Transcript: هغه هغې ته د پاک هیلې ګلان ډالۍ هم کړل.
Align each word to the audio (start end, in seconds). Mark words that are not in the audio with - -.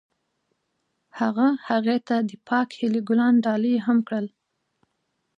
هغه 1.19 1.47
هغې 1.69 1.97
ته 2.07 2.15
د 2.29 2.31
پاک 2.47 2.69
هیلې 2.79 3.01
ګلان 3.07 3.35
ډالۍ 3.45 3.75
هم 3.85 3.97
کړل. 4.07 4.27